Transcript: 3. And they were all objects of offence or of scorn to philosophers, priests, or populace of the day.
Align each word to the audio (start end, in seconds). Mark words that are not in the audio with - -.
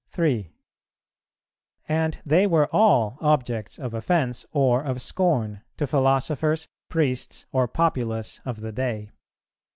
3. 0.07 0.49
And 1.87 2.17
they 2.25 2.47
were 2.47 2.67
all 2.75 3.19
objects 3.21 3.77
of 3.77 3.93
offence 3.93 4.47
or 4.51 4.81
of 4.83 4.99
scorn 4.99 5.61
to 5.77 5.85
philosophers, 5.85 6.67
priests, 6.89 7.45
or 7.51 7.67
populace 7.67 8.39
of 8.43 8.61
the 8.61 8.71
day. 8.71 9.11